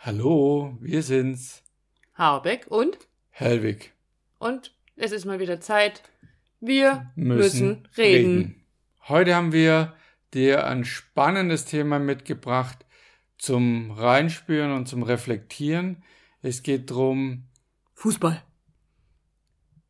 Hallo, 0.00 0.76
wir 0.80 1.02
sind's. 1.02 1.64
Habeck 2.14 2.68
und? 2.68 2.98
Helwig. 3.30 3.92
Und 4.38 4.72
es 4.94 5.10
ist 5.10 5.24
mal 5.24 5.40
wieder 5.40 5.60
Zeit. 5.60 6.02
Wir 6.60 7.10
müssen, 7.16 7.36
müssen 7.36 7.88
reden. 7.96 8.36
reden. 8.36 8.64
Heute 9.08 9.34
haben 9.34 9.52
wir 9.52 9.94
dir 10.34 10.68
ein 10.68 10.84
spannendes 10.84 11.64
Thema 11.64 11.98
mitgebracht 11.98 12.86
zum 13.38 13.90
Reinspüren 13.90 14.72
und 14.72 14.86
zum 14.86 15.02
Reflektieren. 15.02 16.04
Es 16.42 16.62
geht 16.62 16.88
drum. 16.90 17.48
Fußball. 17.94 18.40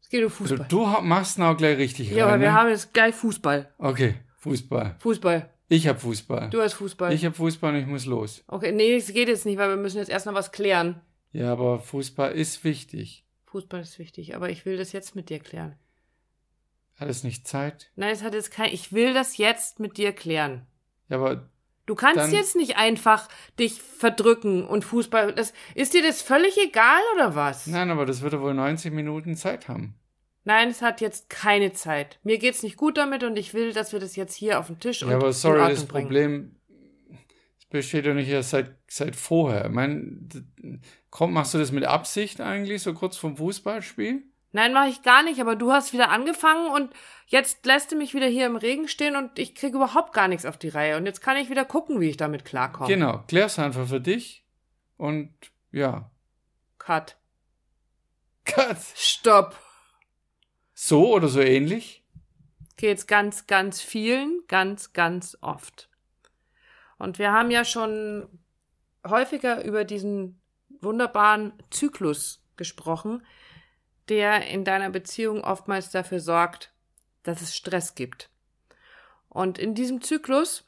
Es 0.01 0.09
geht 0.09 0.25
um 0.25 0.31
Fußball. 0.31 0.63
Also 0.63 0.69
du 0.71 0.87
machst 1.03 1.39
auch 1.39 1.57
gleich 1.57 1.77
richtig 1.77 2.11
Ja, 2.13 2.25
rein, 2.25 2.35
aber 2.35 2.43
wir 2.45 2.49
ne? 2.49 2.55
haben 2.55 2.71
jetzt 2.71 2.95
gleich 2.95 3.15
Fußball. 3.15 3.75
Okay, 3.77 4.15
Fußball. 4.39 4.97
Fußball. 5.01 5.51
Ich 5.69 5.87
hab 5.87 6.01
Fußball. 6.01 6.49
Du 6.51 6.61
hast 6.63 6.75
Fußball. 6.75 7.13
Ich 7.13 7.25
hab 7.25 7.37
Fußball 7.37 7.75
und 7.75 7.81
ich 7.81 7.87
muss 7.87 8.07
los. 8.07 8.43
Okay, 8.47 8.73
nee, 8.73 8.95
es 8.97 9.13
geht 9.13 9.29
jetzt 9.29 9.45
nicht, 9.45 9.59
weil 9.59 9.69
wir 9.69 9.77
müssen 9.77 9.99
jetzt 9.99 10.09
erst 10.09 10.27
noch 10.27 10.35
was 10.35 10.51
klären. 10.53 11.01
Ja, 11.33 11.53
aber 11.53 11.81
Fußball 11.81 12.33
ist 12.33 12.65
wichtig. 12.65 13.25
Fußball 13.47 13.81
ist 13.83 13.99
wichtig, 13.99 14.35
aber 14.35 14.49
ich 14.51 14.65
will 14.65 14.77
das 14.79 14.93
jetzt 14.93 15.15
mit 15.15 15.29
dir 15.29 15.39
klären. 15.41 15.77
Hat 16.97 17.09
es 17.09 17.23
nicht 17.23 17.47
Zeit? 17.47 17.91
Nein, 17.97 18.13
es 18.13 18.23
hat 18.23 18.35
jetzt 18.35 18.51
kein. 18.51 18.73
Ich 18.73 18.93
will 18.93 19.15
das 19.15 19.37
jetzt 19.37 19.79
mit 19.79 19.99
dir 19.99 20.13
klären. 20.13 20.67
Ja, 21.09 21.17
aber. 21.19 21.49
Du 21.87 21.95
kannst 21.95 22.19
dann- 22.19 22.33
jetzt 22.33 22.57
nicht 22.57 22.77
einfach 22.77 23.29
dich 23.59 23.81
verdrücken 23.81 24.67
und 24.67 24.85
Fußball. 24.85 25.33
Das, 25.35 25.55
ist 25.75 25.95
dir 25.95 26.03
das 26.03 26.21
völlig 26.21 26.57
egal 26.59 27.01
oder 27.15 27.35
was? 27.35 27.67
Nein, 27.67 27.91
aber 27.91 28.05
das 28.05 28.21
würde 28.21 28.41
wohl 28.43 28.53
90 28.53 28.93
Minuten 28.93 29.37
Zeit 29.37 29.69
haben. 29.69 29.95
Nein, 30.49 30.71
es 30.71 30.81
hat 30.81 31.03
jetzt 31.03 31.29
keine 31.29 31.75
Zeit. 31.75 32.19
Mir 32.23 32.39
geht's 32.39 32.63
nicht 32.63 32.79
gut 32.79 32.97
damit 32.97 33.23
und 33.23 33.37
ich 33.37 33.53
will, 33.53 33.75
dass 33.75 33.93
wir 33.93 34.01
das 34.01 34.17
jetzt 34.17 34.35
hier 34.35 34.59
auf 34.59 34.69
den 34.69 34.81
Tisch 34.81 35.03
und 35.03 35.11
Ja, 35.11 35.17
aber 35.17 35.35
sorry, 35.35 35.59
das 35.59 35.85
bringen. 35.85 36.07
Problem 36.07 36.57
das 37.59 37.67
besteht 37.69 38.07
doch 38.07 38.15
nicht 38.15 38.31
erst 38.31 38.49
seit, 38.49 38.75
seit 38.89 39.15
vorher. 39.15 39.67
Ich 39.67 39.73
meine, 39.73 40.21
komm, 41.11 41.35
machst 41.35 41.53
du 41.53 41.59
das 41.59 41.71
mit 41.71 41.85
Absicht 41.85 42.41
eigentlich, 42.41 42.83
so 42.83 42.95
kurz 42.95 43.19
vom 43.19 43.37
Fußballspiel? 43.37 44.23
Nein, 44.53 44.73
mache 44.73 44.89
ich 44.89 45.03
gar 45.03 45.23
nicht, 45.23 45.39
aber 45.39 45.55
du 45.55 45.71
hast 45.71 45.93
wieder 45.93 46.09
angefangen 46.09 46.73
und 46.73 46.95
jetzt 47.27 47.67
lässt 47.67 47.93
du 47.93 47.97
mich 47.97 48.15
wieder 48.15 48.27
hier 48.27 48.47
im 48.47 48.57
Regen 48.57 48.89
stehen 48.89 49.17
und 49.17 49.39
ich 49.39 49.55
kriege 49.55 49.77
überhaupt 49.77 50.15
gar 50.15 50.29
nichts 50.29 50.47
auf 50.47 50.57
die 50.57 50.71
Reihe. 50.71 50.97
Und 50.97 51.05
jetzt 51.05 51.21
kann 51.21 51.37
ich 51.37 51.51
wieder 51.51 51.67
gucken, 51.67 52.01
wie 52.01 52.09
ich 52.09 52.17
damit 52.17 52.47
klarkomme. 52.47 52.89
Genau, 52.89 53.23
klär's 53.29 53.59
einfach 53.59 53.87
für 53.87 54.01
dich 54.01 54.47
und 54.97 55.31
ja. 55.73 56.11
Cut. 56.79 57.19
Cut. 58.47 58.79
Stopp. 58.95 59.68
So 60.81 61.13
oder 61.13 61.27
so 61.27 61.41
ähnlich? 61.41 62.05
Geht's 62.77 63.09
ganz, 63.09 63.49
ganz 63.49 63.81
vielen, 63.81 64.45
ganz, 64.47 64.93
ganz 64.93 65.37
oft. 65.41 65.89
Und 66.99 67.19
wir 67.19 67.33
haben 67.33 67.51
ja 67.51 67.65
schon 67.65 68.29
häufiger 69.05 69.65
über 69.65 69.85
diesen 69.85 70.41
wunderbaren 70.81 71.53
Zyklus 71.71 72.45
gesprochen, 72.57 73.27
der 74.09 74.47
in 74.47 74.65
deiner 74.65 74.89
Beziehung 74.91 75.43
oftmals 75.43 75.91
dafür 75.91 76.21
sorgt, 76.21 76.73
dass 77.25 77.43
es 77.43 77.57
Stress 77.57 77.97
gibt. 77.97 78.31
Und 79.29 79.59
in 79.59 79.75
diesem 79.75 80.01
Zyklus 80.01 80.65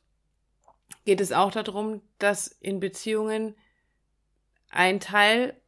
geht 1.05 1.20
es 1.20 1.31
auch 1.31 1.53
darum, 1.53 2.03
dass 2.19 2.48
in 2.48 2.81
Beziehungen 2.81 3.55
ein 4.70 4.98
Teil 4.98 5.59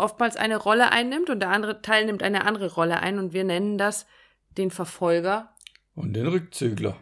oftmals 0.00 0.36
eine 0.36 0.56
Rolle 0.56 0.92
einnimmt 0.92 1.30
und 1.30 1.40
der 1.40 1.50
andere 1.50 1.82
Teil 1.82 2.06
nimmt 2.06 2.22
eine 2.22 2.44
andere 2.44 2.72
Rolle 2.72 3.00
ein 3.00 3.18
und 3.18 3.32
wir 3.32 3.44
nennen 3.44 3.78
das 3.78 4.06
den 4.56 4.70
Verfolger. 4.70 5.54
Und 5.94 6.14
den 6.14 6.26
Rückzügler. 6.26 6.96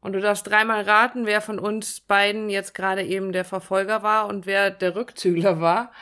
Und 0.00 0.12
du 0.12 0.20
darfst 0.20 0.46
dreimal 0.46 0.82
raten, 0.82 1.26
wer 1.26 1.40
von 1.40 1.58
uns 1.58 2.00
beiden 2.00 2.48
jetzt 2.48 2.74
gerade 2.74 3.02
eben 3.02 3.32
der 3.32 3.44
Verfolger 3.44 4.02
war 4.02 4.28
und 4.28 4.46
wer 4.46 4.70
der 4.70 4.94
Rückzügler 4.94 5.60
war. 5.60 5.92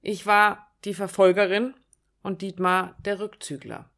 Ich 0.00 0.26
war 0.26 0.72
die 0.84 0.94
Verfolgerin 0.94 1.74
und 2.22 2.42
Dietmar 2.42 2.96
der 3.04 3.20
Rückzügler. 3.20 3.90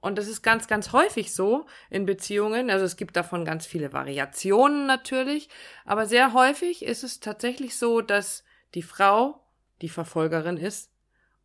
Und 0.00 0.18
das 0.18 0.28
ist 0.28 0.42
ganz, 0.42 0.68
ganz 0.68 0.92
häufig 0.92 1.34
so 1.34 1.66
in 1.88 2.04
Beziehungen. 2.04 2.68
Also 2.70 2.84
es 2.84 2.96
gibt 2.96 3.16
davon 3.16 3.44
ganz 3.44 3.64
viele 3.64 3.92
Variationen 3.92 4.86
natürlich. 4.86 5.48
Aber 5.86 6.06
sehr 6.06 6.34
häufig 6.34 6.84
ist 6.84 7.04
es 7.04 7.20
tatsächlich 7.20 7.78
so, 7.78 8.02
dass 8.02 8.44
die 8.74 8.82
Frau 8.82 9.43
die 9.82 9.88
Verfolgerin 9.88 10.56
ist 10.56 10.90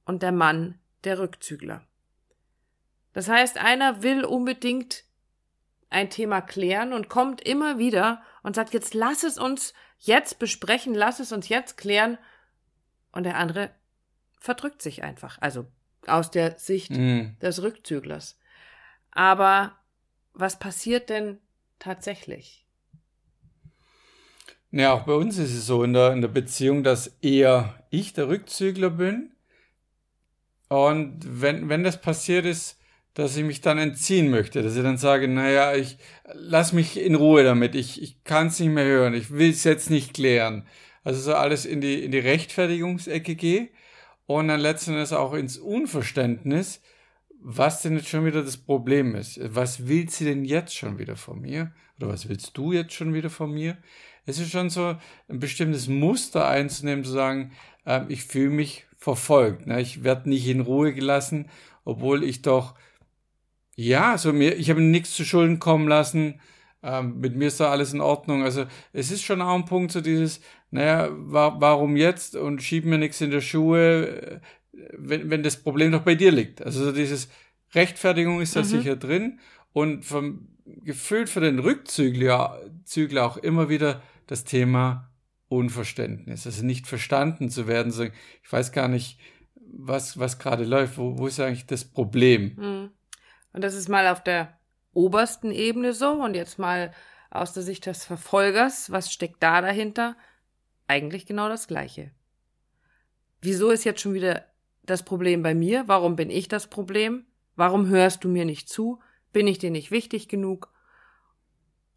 und 0.05 0.23
der 0.23 0.31
Mann 0.31 0.79
der 1.03 1.19
Rückzügler. 1.19 1.85
Das 3.13 3.27
heißt, 3.27 3.57
einer 3.57 4.03
will 4.03 4.23
unbedingt 4.23 5.03
ein 5.89 6.09
Thema 6.09 6.41
klären 6.41 6.93
und 6.93 7.09
kommt 7.09 7.41
immer 7.41 7.79
wieder 7.79 8.21
und 8.43 8.55
sagt, 8.55 8.73
jetzt 8.73 8.93
lass 8.93 9.23
es 9.23 9.37
uns 9.37 9.73
jetzt 9.97 10.39
besprechen, 10.39 10.93
lass 10.93 11.19
es 11.19 11.31
uns 11.31 11.49
jetzt 11.49 11.77
klären. 11.77 12.17
Und 13.11 13.23
der 13.23 13.37
andere 13.37 13.71
verdrückt 14.39 14.81
sich 14.81 15.03
einfach. 15.03 15.41
Also 15.41 15.65
aus 16.05 16.29
der 16.31 16.57
Sicht 16.59 16.91
Mhm. 16.91 17.37
des 17.41 17.61
Rückzüglers. 17.61 18.39
Aber 19.11 19.77
was 20.33 20.59
passiert 20.59 21.09
denn 21.09 21.41
tatsächlich? 21.79 22.67
Ja, 24.71 24.93
auch 24.93 25.03
bei 25.03 25.13
uns 25.13 25.37
ist 25.39 25.53
es 25.53 25.65
so 25.65 25.83
in 25.83 25.93
der, 25.93 26.13
in 26.13 26.21
der 26.21 26.27
Beziehung, 26.27 26.83
dass 26.83 27.07
eher 27.21 27.83
ich 27.89 28.13
der 28.13 28.27
Rückzügler 28.27 28.91
bin. 28.91 29.31
Und 30.67 31.19
wenn, 31.23 31.69
wenn 31.69 31.83
das 31.83 31.99
passiert 31.99 32.45
ist, 32.45 32.77
dass 33.15 33.35
ich 33.35 33.43
mich 33.43 33.61
dann 33.61 33.79
entziehen 33.79 34.29
möchte, 34.29 34.61
dass 34.61 34.75
ich 34.75 34.83
dann 34.83 34.97
sage, 34.99 35.27
naja, 35.27 35.75
ich 35.75 35.97
lass 36.33 36.73
mich 36.73 36.99
in 36.99 37.15
Ruhe 37.15 37.43
damit, 37.43 37.73
ich, 37.73 38.01
ich 38.01 38.23
kann 38.23 38.47
es 38.47 38.59
nicht 38.59 38.69
mehr 38.69 38.85
hören, 38.85 39.15
ich 39.15 39.31
will 39.31 39.49
es 39.49 39.63
jetzt 39.63 39.89
nicht 39.89 40.13
klären. 40.13 40.67
Also 41.03 41.19
so 41.19 41.33
alles 41.33 41.65
in 41.65 41.81
die, 41.81 42.03
in 42.03 42.11
die 42.11 42.19
Rechtfertigungsecke 42.19 43.35
gehe 43.35 43.69
und 44.27 44.47
dann 44.49 44.59
letzten 44.59 44.91
Endes 44.91 45.11
auch 45.11 45.33
ins 45.33 45.57
Unverständnis, 45.57 46.81
was 47.41 47.81
denn 47.81 47.95
jetzt 47.95 48.09
schon 48.09 48.25
wieder 48.25 48.43
das 48.43 48.57
Problem 48.57 49.15
ist. 49.15 49.39
Was 49.41 49.87
will 49.87 50.07
sie 50.09 50.25
denn 50.25 50.45
jetzt 50.45 50.75
schon 50.75 50.99
wieder 50.99 51.15
von 51.15 51.41
mir? 51.41 51.73
Oder 51.97 52.09
was 52.09 52.29
willst 52.29 52.55
du 52.57 52.71
jetzt 52.71 52.93
schon 52.93 53.13
wieder 53.13 53.31
von 53.31 53.51
mir? 53.51 53.77
Es 54.29 54.39
ist 54.39 54.51
schon 54.51 54.69
so 54.69 54.95
ein 55.27 55.39
bestimmtes 55.39 55.87
Muster 55.87 56.47
einzunehmen, 56.47 57.03
zu 57.03 57.11
sagen, 57.11 57.51
ähm, 57.85 58.05
ich 58.09 58.23
fühle 58.23 58.51
mich 58.51 58.85
verfolgt. 58.97 59.67
Ne? 59.67 59.81
Ich 59.81 60.03
werde 60.03 60.29
nicht 60.29 60.47
in 60.47 60.61
Ruhe 60.61 60.93
gelassen, 60.93 61.49
obwohl 61.85 62.23
ich 62.23 62.41
doch, 62.41 62.75
ja, 63.75 64.17
so 64.17 64.33
mir, 64.33 64.55
ich 64.55 64.69
habe 64.69 64.81
nichts 64.81 65.15
zu 65.15 65.25
Schulden 65.25 65.59
kommen 65.59 65.87
lassen. 65.87 66.39
Ähm, 66.83 67.19
mit 67.19 67.35
mir 67.35 67.47
ist 67.47 67.59
da 67.59 67.71
alles 67.71 67.93
in 67.93 68.01
Ordnung. 68.01 68.43
Also 68.43 68.65
es 68.93 69.11
ist 69.11 69.23
schon 69.23 69.41
auch 69.41 69.55
ein 69.55 69.65
Punkt, 69.65 69.91
so 69.91 70.01
dieses, 70.01 70.41
naja, 70.71 71.09
wa 71.11 71.55
warum 71.59 71.95
jetzt 71.97 72.35
und 72.35 72.61
schieb 72.61 72.85
mir 72.85 72.97
nichts 72.97 73.21
in 73.21 73.31
der 73.31 73.41
Schuhe, 73.41 74.07
äh, 74.21 74.39
wenn, 74.97 75.29
wenn 75.29 75.43
das 75.43 75.57
Problem 75.57 75.91
doch 75.91 76.03
bei 76.03 76.15
dir 76.15 76.31
liegt. 76.31 76.61
Also 76.61 76.85
so 76.85 76.91
dieses 76.91 77.29
Rechtfertigung 77.73 78.41
ist 78.41 78.55
da 78.55 78.61
Mhm. 78.61 78.65
sicher 78.65 78.95
drin 78.95 79.39
und 79.73 80.05
vom, 80.05 80.47
gefühlt 80.65 81.29
für 81.29 81.41
den 81.41 81.59
Rückzügler 81.59 82.61
Zügler 82.85 83.25
auch 83.25 83.37
immer 83.37 83.69
wieder 83.69 84.01
das 84.29 84.43
Thema 84.43 85.09
Unverständnis, 85.47 86.45
also 86.45 86.63
nicht 86.63 86.85
verstanden 86.85 87.49
zu 87.49 87.67
werden, 87.67 87.91
so, 87.91 88.03
ich 88.03 88.51
weiß 88.51 88.71
gar 88.71 88.87
nicht, 88.87 89.19
was, 89.55 90.19
was 90.19 90.37
gerade 90.37 90.65
läuft, 90.65 90.99
wo, 90.99 91.17
wo 91.17 91.25
ist 91.25 91.39
eigentlich 91.39 91.65
das 91.65 91.83
Problem? 91.83 92.55
Hm. 92.55 92.91
Und 93.53 93.63
das 93.63 93.73
ist 93.73 93.89
mal 93.89 94.07
auf 94.07 94.23
der 94.23 94.55
obersten 94.93 95.51
Ebene 95.51 95.93
so 95.93 96.11
und 96.11 96.35
jetzt 96.35 96.59
mal 96.59 96.93
aus 97.31 97.53
der 97.53 97.63
Sicht 97.63 97.87
des 97.87 98.05
Verfolgers, 98.05 98.91
was 98.91 99.11
steckt 99.11 99.41
da 99.41 99.61
dahinter? 99.61 100.15
Eigentlich 100.87 101.25
genau 101.25 101.49
das 101.49 101.67
Gleiche. 101.67 102.11
Wieso 103.41 103.71
ist 103.71 103.83
jetzt 103.83 104.01
schon 104.01 104.13
wieder 104.13 104.45
das 104.83 105.01
Problem 105.01 105.41
bei 105.41 105.55
mir? 105.55 105.87
Warum 105.87 106.15
bin 106.15 106.29
ich 106.29 106.47
das 106.47 106.67
Problem? 106.67 107.25
Warum 107.55 107.87
hörst 107.87 108.23
du 108.23 108.29
mir 108.29 108.45
nicht 108.45 108.69
zu? 108.69 108.99
Bin 109.33 109.47
ich 109.47 109.57
dir 109.57 109.71
nicht 109.71 109.89
wichtig 109.89 110.27
genug? 110.27 110.71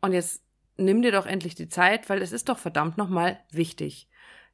Und 0.01 0.15
jetzt 0.15 0.43
nimm 0.77 1.03
dir 1.03 1.13
doch 1.13 1.27
endlich 1.27 1.55
die 1.55 1.69
Zeit, 1.69 2.09
weil 2.09 2.23
es 2.23 2.33
ist 2.33 2.49
doch 2.49 2.59
verdammt 2.59 2.99
nochmal 2.99 3.39
wichtig. 3.51 4.09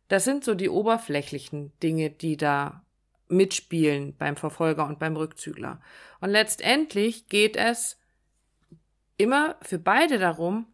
Das 0.09 0.25
sind 0.25 0.45
so 0.45 0.55
die 0.55 0.71
oberflächlichen 0.71 1.73
Dinge, 1.81 2.11
die 2.11 2.37
da 2.37 2.85
mitspielen 3.29 4.17
beim 4.17 4.37
Verfolger 4.37 4.87
und 4.87 4.99
beim 4.99 5.17
Rückzügler. 5.17 5.81
Und 6.21 6.31
letztendlich 6.31 7.29
geht 7.29 7.57
es 7.57 8.01
immer 9.19 9.57
für 9.61 9.79
beide 9.79 10.19
darum, 10.19 10.67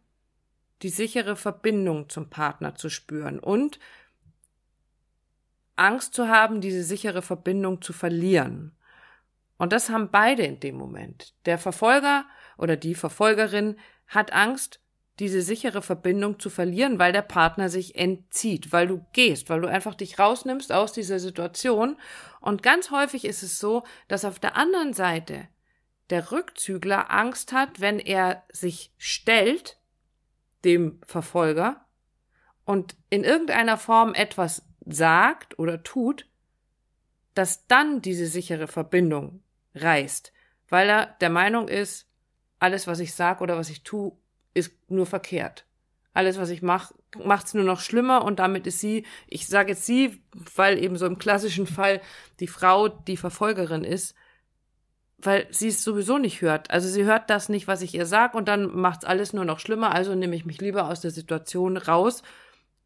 die 0.81 0.89
sichere 0.89 1.35
Verbindung 1.35 2.09
zum 2.09 2.29
Partner 2.29 2.75
zu 2.75 2.89
spüren 2.89 3.39
und 3.39 3.79
Angst 5.75 6.13
zu 6.13 6.29
haben, 6.29 6.61
diese 6.61 6.83
sichere 6.83 7.21
Verbindung 7.21 7.81
zu 7.81 7.91
verlieren. 7.91 8.75
Und 9.57 9.73
das 9.73 9.89
haben 9.89 10.09
beide 10.11 10.43
in 10.43 10.59
dem 10.59 10.75
Moment. 10.75 11.33
Der 11.45 11.57
Verfolger 11.57 12.25
oder 12.57 12.77
die 12.77 12.95
Verfolgerin 12.95 13.77
hat 14.07 14.31
Angst, 14.31 14.79
diese 15.19 15.41
sichere 15.41 15.81
Verbindung 15.81 16.39
zu 16.39 16.49
verlieren, 16.49 16.99
weil 16.99 17.13
der 17.13 17.21
Partner 17.21 17.69
sich 17.69 17.95
entzieht, 17.95 18.71
weil 18.73 18.87
du 18.87 19.05
gehst, 19.13 19.49
weil 19.49 19.61
du 19.61 19.67
einfach 19.67 19.95
dich 19.95 20.19
rausnimmst 20.19 20.71
aus 20.71 20.91
dieser 20.91 21.19
Situation. 21.19 21.97
Und 22.41 22.63
ganz 22.63 22.91
häufig 22.91 23.25
ist 23.25 23.41
es 23.41 23.59
so, 23.59 23.83
dass 24.07 24.25
auf 24.25 24.39
der 24.39 24.57
anderen 24.57 24.93
Seite 24.93 25.47
der 26.09 26.31
Rückzügler 26.31 27.11
Angst 27.11 27.53
hat, 27.53 27.79
wenn 27.79 27.99
er 27.99 28.43
sich 28.51 28.93
stellt, 28.97 29.79
dem 30.63 30.99
Verfolger, 31.05 31.85
und 32.65 32.95
in 33.11 33.23
irgendeiner 33.23 33.77
Form 33.77 34.15
etwas 34.15 34.63
sagt 34.85 35.57
oder 35.59 35.83
tut, 35.83 36.27
dass 37.35 37.67
dann 37.67 38.01
diese 38.01 38.25
sichere 38.25 38.67
Verbindung 38.67 39.43
reißt, 39.75 40.33
weil 40.69 40.89
er 40.89 41.05
der 41.21 41.29
Meinung 41.29 41.67
ist, 41.67 42.09
alles, 42.59 42.87
was 42.87 42.99
ich 42.99 43.13
sage 43.13 43.43
oder 43.43 43.57
was 43.57 43.69
ich 43.69 43.83
tue, 43.83 44.13
ist 44.55 44.73
nur 44.89 45.05
verkehrt. 45.05 45.65
Alles, 46.13 46.39
was 46.39 46.49
ich 46.49 46.61
mache, 46.61 46.95
macht 47.23 47.47
es 47.47 47.53
nur 47.53 47.65
noch 47.65 47.81
schlimmer 47.81 48.23
und 48.23 48.39
damit 48.39 48.65
ist 48.65 48.79
sie, 48.79 49.05
ich 49.27 49.47
sage 49.47 49.73
jetzt 49.73 49.85
sie, 49.85 50.23
weil 50.55 50.81
eben 50.81 50.97
so 50.97 51.05
im 51.05 51.19
klassischen 51.19 51.67
Fall 51.67 52.01
die 52.39 52.47
Frau 52.47 52.87
die 52.87 53.17
Verfolgerin 53.17 53.83
ist, 53.83 54.15
weil 55.17 55.45
sie 55.51 55.67
es 55.67 55.83
sowieso 55.83 56.17
nicht 56.17 56.41
hört. 56.41 56.71
Also 56.71 56.87
sie 56.87 57.03
hört 57.03 57.29
das 57.29 57.49
nicht, 57.49 57.67
was 57.67 57.81
ich 57.81 57.93
ihr 57.93 58.05
sage 58.05 58.37
und 58.37 58.47
dann 58.47 58.73
macht 58.73 59.03
es 59.03 59.09
alles 59.09 59.33
nur 59.33 59.43
noch 59.43 59.59
schlimmer, 59.59 59.93
also 59.93 60.15
nehme 60.15 60.35
ich 60.35 60.45
mich 60.45 60.61
lieber 60.61 60.89
aus 60.89 61.01
der 61.01 61.11
Situation 61.11 61.75
raus 61.75 62.23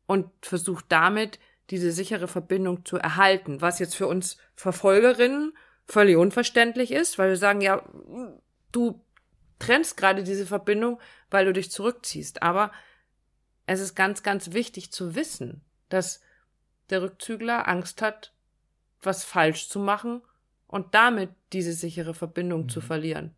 und 0.07 0.27
versuche 0.41 0.83
damit 0.89 1.39
diese 1.69 1.91
sichere 1.91 2.27
Verbindung 2.27 2.83
zu 2.83 2.97
erhalten, 2.97 3.61
was 3.61 3.77
jetzt 3.77 3.95
für 3.95 4.07
uns 4.07 4.37
Verfolgerinnen 4.55 5.53
völlig 5.85 6.17
unverständlich 6.17 6.91
ist, 6.91 7.19
weil 7.19 7.29
wir 7.29 7.37
sagen, 7.37 7.61
ja, 7.61 7.83
du 8.71 9.03
trennst 9.59 9.97
gerade 9.97 10.23
diese 10.23 10.45
Verbindung, 10.45 10.99
weil 11.29 11.45
du 11.45 11.53
dich 11.53 11.71
zurückziehst. 11.71 12.41
Aber 12.41 12.71
es 13.65 13.79
ist 13.79 13.95
ganz, 13.95 14.23
ganz 14.23 14.53
wichtig 14.53 14.91
zu 14.91 15.15
wissen, 15.15 15.61
dass 15.89 16.21
der 16.89 17.01
Rückzügler 17.01 17.67
Angst 17.67 18.01
hat, 18.01 18.33
was 19.01 19.23
falsch 19.23 19.69
zu 19.69 19.79
machen 19.79 20.21
und 20.67 20.95
damit 20.95 21.29
diese 21.53 21.73
sichere 21.73 22.13
Verbindung 22.13 22.63
mhm. 22.63 22.69
zu 22.69 22.81
verlieren. 22.81 23.35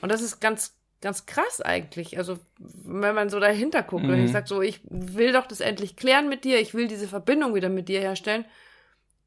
Und 0.00 0.10
das 0.10 0.22
ist 0.22 0.40
ganz, 0.40 0.76
ganz 1.00 1.26
krass 1.26 1.60
eigentlich. 1.60 2.18
Also, 2.18 2.38
wenn 2.58 3.14
man 3.14 3.28
so 3.28 3.38
dahinter 3.38 3.82
guckt, 3.82 4.04
mhm. 4.04 4.10
und 4.10 4.24
ich 4.24 4.32
sage 4.32 4.48
so, 4.48 4.60
ich 4.60 4.80
will 4.84 5.32
doch 5.32 5.46
das 5.46 5.60
endlich 5.60 5.96
klären 5.96 6.28
mit 6.28 6.44
dir, 6.44 6.60
ich 6.60 6.74
will 6.74 6.88
diese 6.88 7.08
Verbindung 7.08 7.54
wieder 7.54 7.68
mit 7.68 7.88
dir 7.88 8.00
herstellen 8.00 8.44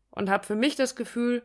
und 0.09 0.29
habe 0.29 0.45
für 0.45 0.55
mich 0.55 0.75
das 0.75 0.95
Gefühl, 0.95 1.43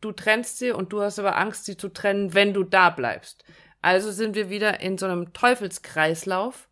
du 0.00 0.12
trennst 0.12 0.58
sie 0.58 0.70
und 0.70 0.92
du 0.92 1.02
hast 1.02 1.18
aber 1.18 1.36
Angst, 1.36 1.64
sie 1.64 1.76
zu 1.76 1.88
trennen, 1.88 2.34
wenn 2.34 2.54
du 2.54 2.64
da 2.64 2.90
bleibst. 2.90 3.44
Also 3.82 4.12
sind 4.12 4.34
wir 4.34 4.50
wieder 4.50 4.80
in 4.80 4.98
so 4.98 5.06
einem 5.06 5.32
Teufelskreislauf, 5.32 6.68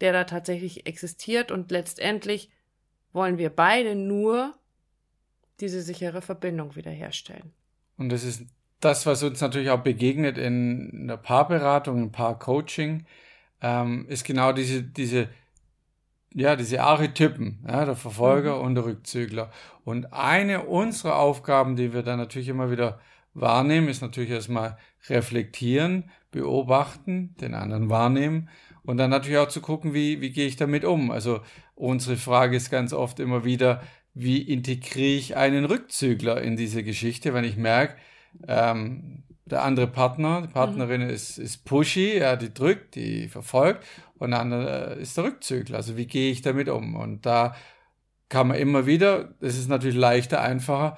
der 0.00 0.12
da 0.12 0.24
tatsächlich 0.24 0.86
existiert 0.86 1.50
und 1.50 1.70
letztendlich 1.70 2.50
wollen 3.12 3.38
wir 3.38 3.50
beide 3.50 3.94
nur 3.94 4.54
diese 5.60 5.82
sichere 5.82 6.20
Verbindung 6.20 6.74
wiederherstellen. 6.74 7.52
Und 7.96 8.10
das 8.10 8.24
ist 8.24 8.42
das, 8.80 9.06
was 9.06 9.22
uns 9.22 9.40
natürlich 9.40 9.70
auch 9.70 9.82
begegnet 9.82 10.36
in 10.36 11.06
der 11.08 11.16
Paarberatung, 11.16 12.02
im 12.02 12.12
Paarcoaching, 12.12 13.06
ähm, 13.62 14.06
ist 14.08 14.24
genau 14.24 14.52
diese, 14.52 14.82
diese, 14.82 15.28
ja, 16.34 16.56
diese 16.56 16.82
Archetypen, 16.82 17.64
ja, 17.66 17.84
der 17.84 17.96
Verfolger 17.96 18.58
mhm. 18.58 18.64
und 18.64 18.74
der 18.74 18.84
Rückzügler. 18.84 19.50
Und 19.84 20.12
eine 20.12 20.64
unserer 20.64 21.16
Aufgaben, 21.16 21.76
die 21.76 21.94
wir 21.94 22.02
dann 22.02 22.18
natürlich 22.18 22.48
immer 22.48 22.70
wieder 22.70 23.00
wahrnehmen, 23.32 23.88
ist 23.88 24.02
natürlich 24.02 24.30
erstmal 24.30 24.76
reflektieren, 25.08 26.10
beobachten, 26.34 27.36
den 27.40 27.54
anderen 27.54 27.88
wahrnehmen 27.88 28.48
und 28.82 28.96
dann 28.96 29.10
natürlich 29.10 29.38
auch 29.38 29.48
zu 29.48 29.60
gucken, 29.60 29.94
wie, 29.94 30.20
wie 30.20 30.30
gehe 30.30 30.46
ich 30.46 30.56
damit 30.56 30.84
um. 30.84 31.10
Also 31.10 31.40
unsere 31.76 32.16
Frage 32.16 32.56
ist 32.56 32.70
ganz 32.70 32.92
oft 32.92 33.20
immer 33.20 33.44
wieder, 33.44 33.82
wie 34.14 34.42
integriere 34.42 35.16
ich 35.16 35.36
einen 35.36 35.64
Rückzügler 35.64 36.42
in 36.42 36.56
diese 36.56 36.82
Geschichte, 36.82 37.34
wenn 37.34 37.44
ich 37.44 37.56
merke, 37.56 37.96
ähm, 38.48 39.22
der 39.46 39.62
andere 39.62 39.86
Partner, 39.86 40.42
die 40.42 40.52
Partnerin 40.52 41.02
mhm. 41.02 41.10
ist, 41.10 41.38
ist 41.38 41.64
pushy, 41.64 42.18
ja, 42.18 42.34
die 42.34 42.52
drückt, 42.52 42.96
die 42.96 43.28
verfolgt 43.28 43.84
und 44.18 44.32
der 44.32 44.40
andere 44.40 44.94
ist 44.94 45.16
der 45.16 45.24
Rückzügler. 45.24 45.76
Also 45.76 45.96
wie 45.96 46.06
gehe 46.06 46.32
ich 46.32 46.42
damit 46.42 46.68
um? 46.68 46.96
Und 46.96 47.26
da 47.26 47.54
kann 48.28 48.48
man 48.48 48.56
immer 48.56 48.86
wieder, 48.86 49.34
es 49.40 49.56
ist 49.56 49.68
natürlich 49.68 49.96
leichter, 49.96 50.40
einfacher, 50.40 50.96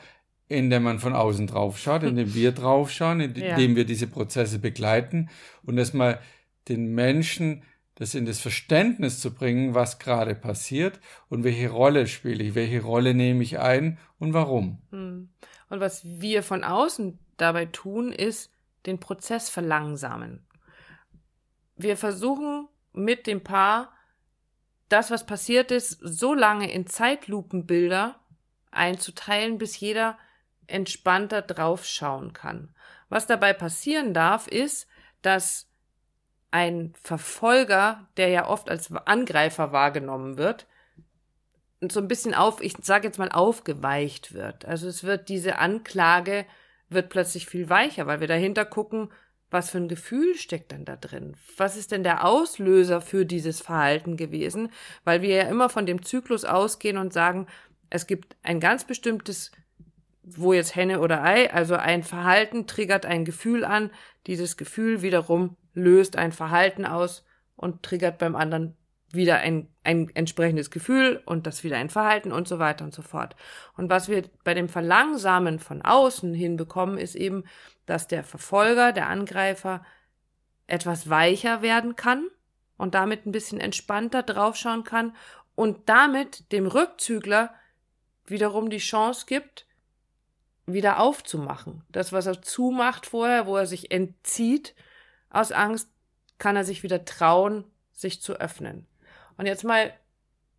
indem 0.49 0.85
man 0.85 0.99
von 0.99 1.15
außen 1.15 1.47
drauf 1.47 1.79
schaut, 1.79 2.03
indem 2.03 2.35
wir 2.35 2.53
drauf 2.53 2.91
schauen, 2.91 3.21
indem 3.21 3.45
ja. 3.71 3.77
wir 3.77 3.85
diese 3.85 4.07
Prozesse 4.07 4.59
begleiten 4.59 5.29
und 5.63 5.79
erstmal 5.79 6.21
den 6.69 6.95
Menschen 6.95 7.63
das 7.97 8.15
in 8.15 8.27
das 8.27 8.41
Verständnis 8.41 9.21
zu 9.21 9.35
bringen, 9.35 9.75
was 9.75 9.99
gerade 9.99 10.35
passiert 10.35 11.01
und 11.29 11.45
welche 11.45 11.71
Rolle 11.71 12.07
spiele 12.07 12.45
ich, 12.45 12.55
welche 12.55 12.83
Rolle 12.83 13.15
nehme 13.15 13.43
ich 13.43 13.59
ein 13.59 13.99
und 14.19 14.35
warum. 14.35 14.83
Hm. 14.91 15.31
Und 15.71 15.81
was 15.81 16.03
wir 16.05 16.43
von 16.43 16.63
außen 16.63 17.19
dabei 17.39 17.65
tun, 17.65 18.13
ist 18.13 18.53
den 18.85 19.01
Prozess 19.01 19.49
verlangsamen. 19.49 20.47
Wir 21.77 21.97
versuchen 21.97 22.69
mit 22.93 23.27
dem 23.27 23.43
Paar 23.43 23.93
das, 24.91 25.11
was 25.11 25.27
passiert 25.27 25.71
ist, 25.71 25.99
so 26.03 26.35
lange 26.35 26.71
in 26.71 26.87
Zeitlupenbilder 26.87 28.21
einzuteilen, 28.71 29.57
bis 29.57 29.81
jeder 29.81 30.19
entspannter 30.67 31.43
draufschauen 31.43 32.33
kann. 32.33 32.75
Was 33.09 33.27
dabei 33.27 33.53
passieren 33.53 34.15
darf, 34.15 34.47
ist, 34.49 34.89
dass 35.23 35.69
ein 36.51 36.95
Verfolger, 37.03 38.09
der 38.17 38.29
ja 38.29 38.49
oft 38.49 38.71
als 38.71 38.91
Angreifer 38.93 39.73
wahrgenommen 39.73 40.39
wird, 40.39 40.67
so 41.91 42.01
ein 42.01 42.09
bisschen 42.09 42.35
auf, 42.35 42.63
ich 42.63 42.75
sage 42.83 43.07
jetzt 43.07 43.19
mal, 43.19 43.31
aufgeweicht 43.31 44.33
wird. 44.33 44.65
Also 44.65 44.89
es 44.89 45.05
wird 45.05 45.29
diese 45.29 45.59
Anklage 45.59 46.47
wird 46.89 47.11
plötzlich 47.11 47.47
viel 47.47 47.69
weicher, 47.69 48.07
weil 48.07 48.21
wir 48.21 48.29
dahinter 48.29 48.65
gucken, 48.65 49.11
was 49.51 49.71
für 49.71 49.79
ein 49.79 49.89
Gefühl 49.89 50.35
steckt 50.35 50.73
denn 50.73 50.85
da 50.85 50.97
drin? 50.97 51.37
Was 51.57 51.77
ist 51.77 51.93
denn 51.93 52.03
der 52.03 52.25
Auslöser 52.25 53.01
für 53.01 53.25
dieses 53.25 53.61
Verhalten 53.61 54.17
gewesen? 54.17 54.71
Weil 55.05 55.23
wir 55.23 55.37
ja 55.37 55.43
immer 55.45 55.69
von 55.69 55.87
dem 55.87 56.03
Zyklus 56.03 56.45
ausgehen 56.45 56.99
und 56.99 57.13
sagen, 57.13 57.47
es 57.89 58.07
gibt 58.07 58.37
ein 58.43 58.59
ganz 58.59 58.85
bestimmtes 58.85 59.53
wo 60.27 60.53
jetzt 60.53 60.75
Henne 60.75 61.01
oder 61.01 61.23
Ei, 61.23 61.53
also 61.53 61.77
ein 61.77 62.03
Verhalten 62.03 62.67
triggert 62.67 63.07
ein 63.07 63.25
Gefühl 63.25 63.65
an, 63.65 63.91
dieses 64.27 64.57
Gefühl 64.57 65.01
wiederum 65.01 65.57
löst 65.73 66.17
ein 66.17 66.33
Verhalten 66.33 66.85
aus 66.85 67.25
und 67.55 67.83
triggert 67.85 68.19
beim 68.19 68.35
anderen 68.35 68.77
wieder 69.13 69.39
ein, 69.39 69.69
ein 69.85 70.11
entsprechendes 70.15 70.73
Gefühl 70.73 71.23
und 71.27 71.47
das 71.47 71.63
wieder 71.63 71.77
ein 71.77 71.91
Verhalten 71.91 72.33
und 72.33 72.49
so 72.49 72.59
weiter 72.59 72.85
und 72.85 72.93
so 72.93 73.03
fort. 73.03 73.37
Und 73.77 73.89
was 73.89 74.09
wir 74.09 74.25
bei 74.43 74.53
dem 74.53 74.69
Verlangsamen 74.69 75.61
von 75.61 75.83
außen 75.83 76.35
hinbekommen, 76.35 76.99
ist 76.99 77.15
eben, 77.15 77.45
dass 77.87 78.09
der 78.09 78.25
Verfolger, 78.25 78.93
der 78.93 79.09
Angreifer 79.09 79.85
etwas 80.67 81.09
weicher 81.09 81.63
werden 81.63 81.95
kann 81.95 82.27
und 82.77 82.95
damit 82.95 83.27
ein 83.27 83.33
bisschen 83.33 83.61
entspannter 83.61 84.25
draufschauen 84.25 84.83
kann 84.83 85.15
und 85.55 85.89
damit 85.89 86.51
dem 86.51 86.67
Rückzügler 86.67 87.55
wiederum 88.27 88.71
die 88.71 88.79
Chance 88.79 89.27
gibt, 89.29 89.66
wieder 90.67 91.01
aufzumachen. 91.01 91.83
Das, 91.91 92.13
was 92.13 92.27
er 92.27 92.43
zumacht 92.43 93.07
vorher, 93.07 93.47
wo 93.47 93.57
er 93.57 93.67
sich 93.67 93.91
entzieht 93.91 94.75
aus 95.31 95.53
Angst, 95.53 95.89
kann 96.39 96.57
er 96.57 96.65
sich 96.65 96.83
wieder 96.83 97.05
trauen, 97.05 97.65
sich 97.93 98.21
zu 98.21 98.35
öffnen. 98.35 98.87
Und 99.37 99.47
jetzt 99.47 99.65
mal 99.65 99.93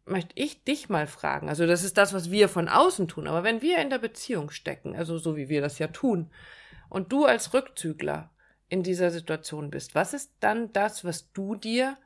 möchte 0.05 0.31
ich 0.35 0.63
dich 0.63 0.89
mal 0.89 1.07
fragen. 1.07 1.49
Also 1.49 1.67
das 1.67 1.83
ist 1.83 1.97
das, 1.97 2.13
was 2.13 2.31
wir 2.31 2.49
von 2.49 2.69
außen 2.69 3.07
tun. 3.07 3.27
Aber 3.27 3.43
wenn 3.43 3.61
wir 3.61 3.79
in 3.79 3.89
der 3.89 3.99
Beziehung 3.99 4.49
stecken, 4.49 4.95
also 4.95 5.17
so 5.17 5.35
wie 5.35 5.49
wir 5.49 5.61
das 5.61 5.79
ja 5.79 5.87
tun, 5.87 6.31
und 6.89 7.11
du 7.11 7.25
als 7.25 7.53
Rückzügler 7.53 8.31
in 8.69 8.83
dieser 8.83 9.11
Situation 9.11 9.69
bist, 9.69 9.95
was 9.95 10.13
ist 10.13 10.31
dann 10.39 10.71
das, 10.71 11.03
was 11.03 11.31
du 11.33 11.55
dir 11.55 11.97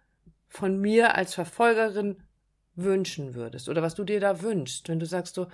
von 0.47 0.79
mir 0.79 1.15
als 1.15 1.35
Verfolgerin 1.35 2.23
wünschen 2.75 3.35
würdest? 3.35 3.69
Oder 3.69 3.81
was 3.81 3.95
du 3.95 4.03
dir 4.03 4.19
da 4.19 4.41
wünschst, 4.41 4.89
wenn 4.89 4.99
du 4.99 5.05
sagst 5.05 5.35
so, 5.35 5.47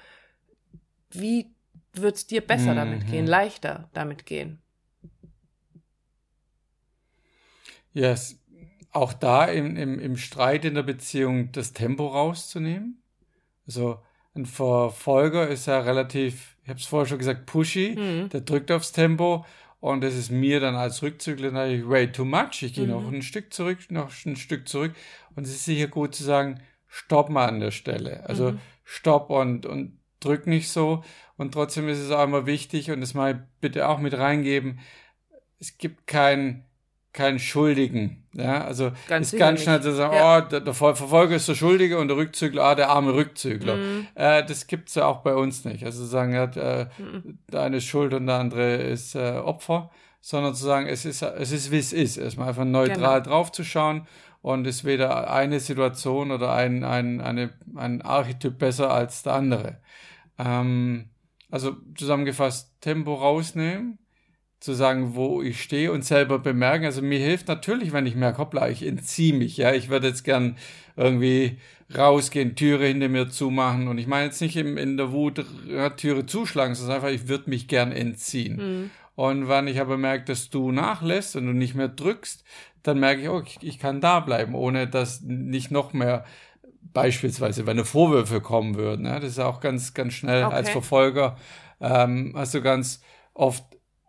wie 1.09 1.53
wird 1.93 2.15
es 2.15 2.27
dir 2.27 2.41
besser 2.41 2.71
mhm. 2.71 2.77
damit 2.77 3.07
gehen, 3.07 3.27
leichter 3.27 3.89
damit 3.93 4.25
gehen. 4.25 4.61
Ja, 7.93 8.09
yes. 8.09 8.39
auch 8.91 9.13
da 9.13 9.45
im, 9.45 9.75
im, 9.75 9.99
im 9.99 10.17
Streit 10.17 10.65
in 10.65 10.75
der 10.75 10.83
Beziehung 10.83 11.51
das 11.51 11.73
Tempo 11.73 12.07
rauszunehmen. 12.07 13.01
Also 13.65 13.99
ein 14.35 14.45
Verfolger 14.45 15.47
ist 15.47 15.65
ja 15.65 15.79
relativ, 15.79 16.57
ich 16.63 16.69
habe 16.69 16.79
es 16.79 16.85
vorher 16.85 17.07
schon 17.07 17.17
gesagt, 17.17 17.45
pushy, 17.47 17.95
mhm. 17.97 18.29
der 18.29 18.41
drückt 18.41 18.71
aufs 18.71 18.91
Tempo 18.91 19.45
und 19.79 20.01
das 20.01 20.15
ist 20.15 20.31
mir 20.31 20.59
dann 20.59 20.75
als 20.75 21.01
Rückzügler 21.01 21.51
natürlich 21.51 21.87
way 21.87 22.11
too 22.11 22.25
much. 22.25 22.61
Ich 22.61 22.73
gehe 22.73 22.85
mhm. 22.85 22.91
noch 22.91 23.11
ein 23.11 23.21
Stück 23.21 23.53
zurück, 23.53 23.79
noch 23.89 24.11
ein 24.25 24.35
Stück 24.35 24.67
zurück 24.67 24.93
und 25.35 25.45
es 25.45 25.53
ist 25.53 25.65
sicher 25.65 25.87
gut 25.87 26.15
zu 26.15 26.23
sagen, 26.23 26.61
stopp 26.87 27.29
mal 27.29 27.47
an 27.47 27.59
der 27.59 27.71
Stelle. 27.71 28.27
Also 28.27 28.53
mhm. 28.53 28.59
stopp 28.83 29.29
und, 29.29 29.65
und 29.65 29.96
drück 30.19 30.47
nicht 30.47 30.69
so. 30.69 31.03
Und 31.37 31.53
trotzdem 31.53 31.87
ist 31.87 31.99
es 31.99 32.11
auch 32.11 32.23
immer 32.23 32.45
wichtig, 32.45 32.91
und 32.91 33.01
das 33.01 33.13
mal 33.13 33.47
bitte 33.61 33.87
auch 33.87 33.99
mit 33.99 34.17
reingeben, 34.17 34.79
es 35.59 35.77
gibt 35.77 36.07
keinen 36.07 36.67
keinen 37.17 37.39
Schuldigen. 37.39 38.23
Ja, 38.33 38.63
also 38.63 38.91
ganz 39.07 39.33
ist 39.33 39.39
ganz 39.39 39.63
schnell 39.63 39.81
zu 39.81 39.91
sagen, 39.91 40.15
ja. 40.15 40.37
oh, 40.37 40.41
der, 40.41 40.59
der, 40.59 40.73
Verfolger 40.75 41.35
ist 41.35 41.47
der 41.47 41.55
Schuldige 41.55 41.97
und 41.97 42.09
der 42.09 42.17
Rückzügler, 42.17 42.63
ah, 42.63 42.75
der 42.75 42.89
arme 42.89 43.15
Rückzügler. 43.15 43.75
Mhm. 43.75 44.07
Äh, 44.13 44.45
das 44.45 44.67
gibt's 44.67 44.93
ja 44.93 45.05
auch 45.05 45.21
bei 45.21 45.33
uns 45.33 45.65
nicht. 45.65 45.83
Also 45.83 46.03
zu 46.03 46.05
sagen, 46.05 46.33
ja, 46.33 46.45
der, 46.45 46.91
mhm. 46.99 47.39
der 47.51 47.61
eine 47.61 47.77
ist 47.77 47.85
schuld 47.85 48.13
und 48.13 48.27
der 48.27 48.35
andere 48.35 48.75
ist 48.75 49.15
äh, 49.15 49.41
Opfer, 49.43 49.89
sondern 50.21 50.53
zu 50.53 50.63
sagen, 50.63 50.87
es 50.87 51.05
ist, 51.05 51.23
es 51.23 51.51
ist 51.51 51.71
wie 51.71 51.79
es 51.79 51.91
ist. 51.91 52.17
Erstmal 52.17 52.49
einfach 52.49 52.65
neutral 52.65 53.23
genau. 53.23 53.35
drauf 53.35 53.51
zu 53.51 53.63
schauen 53.63 54.05
und 54.47 54.65
ist 54.65 54.85
weder 54.85 55.29
eine 55.29 55.59
Situation 55.59 56.31
oder 56.31 56.53
ein, 56.53 56.85
ein, 56.85 57.19
eine, 57.19 57.49
ein 57.75 58.01
Archetyp 58.01 58.57
besser 58.57 58.89
als 58.91 59.21
der 59.21 59.33
andere. 59.33 59.77
Ähm, 60.39 61.09
also 61.51 61.75
zusammengefasst, 61.95 62.73
Tempo 62.79 63.15
rausnehmen, 63.15 63.99
zu 64.61 64.73
sagen, 64.73 65.15
wo 65.15 65.41
ich 65.41 65.61
stehe 65.61 65.91
und 65.91 66.05
selber 66.05 66.39
bemerken. 66.39 66.85
Also 66.85 67.01
mir 67.01 67.19
hilft 67.19 67.49
natürlich, 67.49 67.91
wenn 67.91 68.05
ich 68.05 68.15
merke, 68.15 68.37
hoppla, 68.37 68.69
ich 68.69 68.85
entziehe 68.85 69.33
mich, 69.33 69.57
ja, 69.57 69.73
ich 69.73 69.89
würde 69.89 70.07
jetzt 70.07 70.23
gern 70.23 70.55
irgendwie 70.95 71.57
rausgehen, 71.95 72.55
Türe 72.55 72.85
hinter 72.85 73.09
mir 73.09 73.29
zumachen 73.29 73.89
und 73.89 73.97
ich 73.97 74.07
meine 74.07 74.27
jetzt 74.27 74.41
nicht 74.41 74.55
im, 74.55 74.77
in 74.77 74.95
der 74.95 75.11
Wut 75.11 75.45
ja, 75.67 75.89
Türe 75.89 76.25
zuschlagen, 76.25 76.73
sondern 76.73 76.95
einfach, 76.95 77.09
ich 77.09 77.27
würde 77.27 77.49
mich 77.49 77.67
gern 77.67 77.91
entziehen. 77.91 78.55
Mhm. 78.55 78.91
Und 79.17 79.47
wenn 79.47 79.65
ich 79.65 79.81
aber 79.81 79.97
merke, 79.97 80.25
dass 80.25 80.51
du 80.51 80.71
nachlässt 80.71 81.35
und 81.35 81.47
du 81.47 81.51
nicht 81.51 81.73
mehr 81.73 81.87
drückst, 81.87 82.43
dann 82.83 82.99
merke 82.99 83.23
ich, 83.23 83.29
oh, 83.29 83.41
ich, 83.43 83.57
ich 83.63 83.79
kann 83.79 83.99
da 83.99 84.19
bleiben, 84.19 84.53
ohne 84.53 84.87
dass 84.87 85.21
nicht 85.21 85.71
noch 85.71 85.91
mehr 85.91 86.23
beispielsweise, 86.93 87.65
wenn 87.65 87.83
Vorwürfe 87.83 88.41
kommen 88.41 88.75
würden. 88.75 89.07
Ja, 89.07 89.19
das 89.19 89.31
ist 89.31 89.39
auch 89.39 89.59
ganz, 89.59 89.95
ganz 89.95 90.13
schnell 90.13 90.45
okay. 90.45 90.55
als 90.55 90.69
Verfolger 90.69 91.35
ähm, 91.81 92.33
hast 92.35 92.53
du 92.53 92.61
ganz 92.61 93.01
oft 93.33 93.63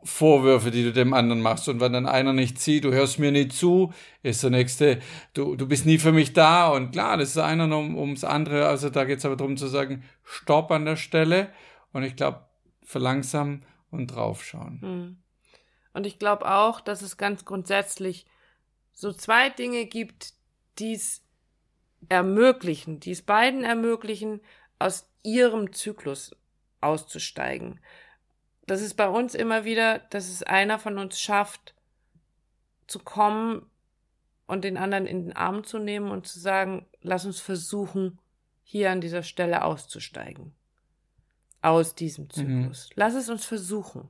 Vorwürfe, 0.04 0.70
die 0.70 0.82
du 0.82 0.92
dem 0.92 1.14
anderen 1.14 1.40
machst. 1.40 1.70
Und 1.70 1.80
wenn 1.80 1.94
dann 1.94 2.04
einer 2.04 2.34
nicht 2.34 2.60
zieht, 2.60 2.84
du 2.84 2.92
hörst 2.92 3.18
mir 3.18 3.32
nicht 3.32 3.54
zu, 3.54 3.94
ist 4.22 4.42
der 4.42 4.50
nächste, 4.50 4.98
du, 5.32 5.56
du 5.56 5.66
bist 5.66 5.86
nie 5.86 5.96
für 5.96 6.12
mich 6.12 6.34
da. 6.34 6.68
Und 6.68 6.92
klar, 6.92 7.16
das 7.16 7.30
ist 7.30 7.38
einer 7.38 7.64
um, 7.74 7.96
ums 7.96 8.24
andere. 8.24 8.68
Also 8.68 8.90
da 8.90 9.04
geht 9.04 9.20
es 9.20 9.24
aber 9.24 9.36
darum 9.36 9.56
zu 9.56 9.68
sagen, 9.68 10.04
stopp 10.22 10.70
an 10.70 10.84
der 10.84 10.96
Stelle. 10.96 11.48
Und 11.94 12.02
ich 12.02 12.14
glaube, 12.14 12.42
verlangsamen 12.84 13.64
und 13.90 14.08
draufschauen. 14.08 14.80
Hm. 14.80 15.22
Und 15.92 16.06
ich 16.06 16.18
glaube 16.18 16.50
auch, 16.50 16.80
dass 16.80 17.02
es 17.02 17.16
ganz 17.16 17.44
grundsätzlich 17.44 18.26
so 18.92 19.12
zwei 19.12 19.48
Dinge 19.50 19.86
gibt, 19.86 20.34
die 20.78 20.94
es 20.94 21.22
ermöglichen, 22.08 23.00
die 23.00 23.12
es 23.12 23.22
beiden 23.22 23.64
ermöglichen, 23.64 24.40
aus 24.78 25.08
ihrem 25.22 25.72
Zyklus 25.72 26.36
auszusteigen. 26.80 27.80
Das 28.66 28.82
ist 28.82 28.94
bei 28.94 29.08
uns 29.08 29.34
immer 29.34 29.64
wieder, 29.64 29.98
dass 29.98 30.28
es 30.28 30.42
einer 30.42 30.78
von 30.78 30.98
uns 30.98 31.20
schafft, 31.20 31.74
zu 32.86 32.98
kommen 32.98 33.68
und 34.46 34.64
den 34.64 34.76
anderen 34.76 35.06
in 35.06 35.24
den 35.24 35.36
Arm 35.36 35.64
zu 35.64 35.78
nehmen 35.78 36.10
und 36.10 36.26
zu 36.26 36.38
sagen, 36.38 36.86
lass 37.00 37.24
uns 37.24 37.40
versuchen, 37.40 38.18
hier 38.62 38.90
an 38.90 39.00
dieser 39.00 39.22
Stelle 39.22 39.64
auszusteigen. 39.64 40.54
Aus 41.60 41.94
diesem 41.94 42.24
mhm. 42.24 42.30
Zyklus. 42.30 42.88
Mhm. 42.88 42.92
Lass 42.96 43.14
es 43.14 43.28
uns 43.28 43.44
versuchen. 43.44 44.08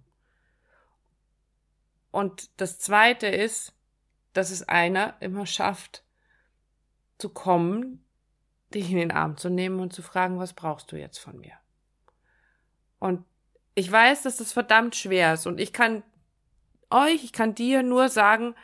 Und 2.11 2.51
das 2.61 2.79
zweite 2.79 3.27
ist, 3.27 3.75
dass 4.33 4.51
es 4.51 4.69
einer 4.69 5.17
immer 5.21 5.47
schafft, 5.47 6.05
zu 7.19 7.29
kommen, 7.29 8.05
dich 8.73 8.91
in 8.91 8.97
den 8.97 9.11
Arm 9.11 9.37
zu 9.37 9.49
nehmen 9.49 9.81
und 9.81 9.93
zu 9.93 10.03
fragen, 10.03 10.39
was 10.39 10.53
brauchst 10.53 10.93
du 10.93 10.97
jetzt 10.97 11.19
von 11.19 11.39
mir? 11.39 11.55
Und 12.99 13.25
ich 13.75 13.91
weiß, 13.91 14.23
dass 14.23 14.37
das 14.37 14.53
verdammt 14.53 14.97
schwer 14.97 15.35
ist 15.35 15.47
und 15.47 15.61
ich 15.61 15.73
kann 15.73 16.03
euch, 16.91 17.25
ich 17.25 17.33
kann 17.33 17.55
dir 17.55 17.83
nur 17.83 18.09
sagen, 18.09 18.55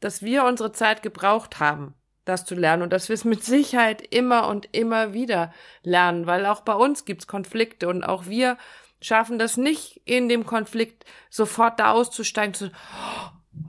dass 0.00 0.22
wir 0.22 0.44
unsere 0.44 0.72
Zeit 0.72 1.02
gebraucht 1.02 1.60
haben, 1.60 1.94
das 2.28 2.44
zu 2.44 2.54
lernen 2.54 2.82
und 2.82 2.92
dass 2.92 3.08
wir 3.08 3.14
es 3.14 3.24
mit 3.24 3.44
Sicherheit 3.44 4.02
immer 4.02 4.48
und 4.48 4.68
immer 4.72 5.12
wieder 5.12 5.52
lernen, 5.82 6.26
weil 6.26 6.46
auch 6.46 6.60
bei 6.60 6.74
uns 6.74 7.04
gibt's 7.04 7.26
Konflikte 7.26 7.88
und 7.88 8.04
auch 8.04 8.26
wir 8.26 8.58
schaffen 9.00 9.38
das 9.38 9.56
nicht 9.56 10.00
in 10.04 10.28
dem 10.28 10.44
Konflikt 10.44 11.04
sofort 11.30 11.80
da 11.80 11.92
auszusteigen 11.92 12.54
zu, 12.54 12.70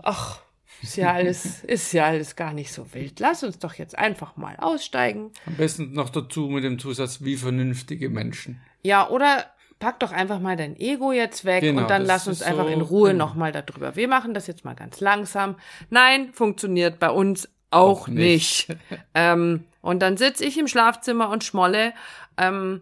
ach, 0.03 0.41
ist 0.81 0.95
ja 0.95 1.13
alles, 1.13 1.63
ist 1.63 1.91
ja 1.91 2.05
alles 2.05 2.35
gar 2.35 2.53
nicht 2.53 2.71
so 2.71 2.93
wild. 2.93 3.19
Lass 3.19 3.43
uns 3.43 3.59
doch 3.59 3.73
jetzt 3.73 3.97
einfach 3.97 4.37
mal 4.37 4.55
aussteigen. 4.57 5.31
Am 5.45 5.55
besten 5.55 5.93
noch 5.93 6.09
dazu 6.09 6.47
mit 6.47 6.63
dem 6.63 6.79
Zusatz, 6.79 7.21
wie 7.21 7.37
vernünftige 7.37 8.09
Menschen. 8.09 8.61
Ja, 8.81 9.09
oder 9.09 9.45
pack 9.79 9.99
doch 9.99 10.11
einfach 10.11 10.39
mal 10.39 10.57
dein 10.57 10.75
Ego 10.77 11.11
jetzt 11.11 11.45
weg 11.45 11.61
genau, 11.61 11.81
und 11.81 11.89
dann 11.89 12.05
lass 12.05 12.27
uns 12.27 12.41
einfach 12.41 12.65
so, 12.65 12.69
in 12.69 12.81
Ruhe 12.81 13.11
genau. 13.11 13.27
nochmal 13.27 13.51
darüber. 13.51 13.95
Wir 13.95 14.07
machen 14.07 14.33
das 14.33 14.47
jetzt 14.47 14.65
mal 14.65 14.75
ganz 14.75 14.99
langsam. 14.99 15.55
Nein, 15.89 16.31
funktioniert 16.33 16.99
bei 16.99 17.09
uns 17.09 17.49
auch, 17.71 18.01
auch 18.01 18.07
nicht. 18.07 18.69
nicht. 18.69 18.79
ähm, 19.13 19.65
und 19.81 19.99
dann 19.99 20.17
sitze 20.17 20.45
ich 20.45 20.57
im 20.57 20.67
Schlafzimmer 20.67 21.29
und 21.29 21.43
schmolle. 21.43 21.93
Ähm, 22.37 22.81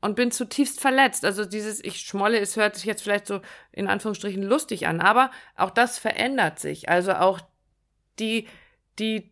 und 0.00 0.14
bin 0.14 0.30
zutiefst 0.30 0.80
verletzt. 0.80 1.24
Also 1.24 1.44
dieses 1.44 1.82
ich 1.82 2.00
schmolle, 2.00 2.38
es 2.38 2.56
hört 2.56 2.76
sich 2.76 2.84
jetzt 2.84 3.02
vielleicht 3.02 3.26
so 3.26 3.40
in 3.72 3.88
Anführungsstrichen 3.88 4.42
lustig 4.42 4.86
an, 4.86 5.00
aber 5.00 5.30
auch 5.56 5.70
das 5.70 5.98
verändert 5.98 6.58
sich. 6.60 6.88
Also 6.88 7.14
auch 7.14 7.40
die 8.18 8.46
die 8.98 9.30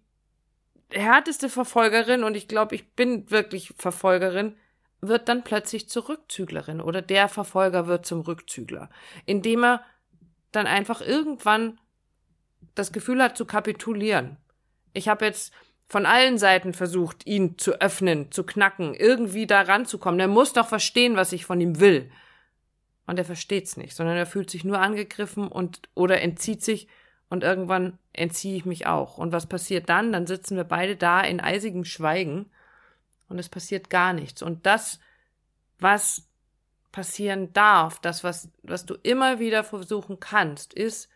härteste 0.90 1.48
Verfolgerin 1.48 2.24
und 2.24 2.36
ich 2.36 2.48
glaube, 2.48 2.74
ich 2.74 2.92
bin 2.92 3.30
wirklich 3.30 3.74
Verfolgerin 3.76 4.56
wird 5.00 5.28
dann 5.28 5.44
plötzlich 5.44 5.88
zur 5.88 6.08
Rückzüglerin 6.08 6.80
oder 6.80 7.02
der 7.02 7.28
Verfolger 7.28 7.86
wird 7.86 8.06
zum 8.06 8.20
Rückzügler, 8.20 8.88
indem 9.24 9.64
er 9.64 9.84
dann 10.52 10.66
einfach 10.66 11.00
irgendwann 11.00 11.78
das 12.74 12.92
Gefühl 12.92 13.22
hat 13.22 13.36
zu 13.36 13.44
kapitulieren. 13.44 14.36
Ich 14.96 15.08
habe 15.08 15.24
jetzt 15.24 15.52
von 15.88 16.06
allen 16.06 16.38
Seiten 16.38 16.72
versucht, 16.72 17.26
ihn 17.26 17.58
zu 17.58 17.80
öffnen, 17.80 18.32
zu 18.32 18.44
knacken, 18.44 18.94
irgendwie 18.94 19.46
da 19.46 19.60
ranzukommen. 19.60 20.18
Er 20.18 20.28
muss 20.28 20.52
doch 20.52 20.66
verstehen, 20.66 21.16
was 21.16 21.32
ich 21.32 21.44
von 21.44 21.60
ihm 21.60 21.78
will. 21.78 22.10
Und 23.06 23.18
er 23.18 23.24
versteht's 23.24 23.76
nicht, 23.76 23.94
sondern 23.94 24.16
er 24.16 24.26
fühlt 24.26 24.50
sich 24.50 24.64
nur 24.64 24.80
angegriffen 24.80 25.46
und 25.46 25.82
oder 25.94 26.20
entzieht 26.22 26.62
sich 26.64 26.88
und 27.28 27.44
irgendwann 27.44 27.98
entziehe 28.12 28.56
ich 28.56 28.64
mich 28.64 28.86
auch. 28.86 29.18
Und 29.18 29.32
was 29.32 29.46
passiert 29.46 29.88
dann? 29.88 30.12
Dann 30.12 30.26
sitzen 30.26 30.56
wir 30.56 30.64
beide 30.64 30.96
da 30.96 31.20
in 31.20 31.40
eisigem 31.40 31.84
Schweigen 31.84 32.50
und 33.28 33.38
es 33.38 33.48
passiert 33.48 33.90
gar 33.90 34.12
nichts. 34.12 34.42
Und 34.42 34.66
das, 34.66 34.98
was 35.78 36.28
passieren 36.90 37.52
darf, 37.52 38.00
das, 38.00 38.24
was, 38.24 38.48
was 38.62 38.86
du 38.86 38.94
immer 39.02 39.38
wieder 39.38 39.62
versuchen 39.62 40.18
kannst, 40.18 40.74
ist, 40.74 41.08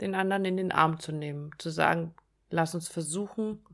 den 0.00 0.14
anderen 0.14 0.44
in 0.44 0.56
den 0.56 0.72
Arm 0.72 1.00
zu 1.00 1.12
nehmen, 1.12 1.50
zu 1.58 1.70
sagen, 1.70 2.14
lass 2.50 2.74
uns 2.74 2.88
versuchen, 2.88 3.64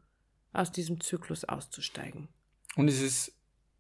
aus 0.52 0.72
diesem 0.72 1.00
Zyklus 1.00 1.44
auszusteigen. 1.44 2.28
Und 2.76 2.88
es 2.88 3.00
ist 3.00 3.32